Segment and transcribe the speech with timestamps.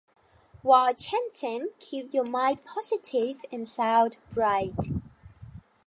[0.63, 4.87] While chanting, keep your mind positive and sound bright.